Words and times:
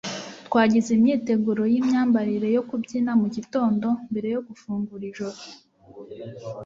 twagize 0.47 0.89
imyitozo 0.97 1.61
yimyambarire 1.73 2.47
yo 2.55 2.63
kubyina 2.69 3.11
mugitondo 3.21 3.87
mbere 4.11 4.27
yo 4.35 4.41
gufungura 4.47 5.03
ijoro 5.11 5.37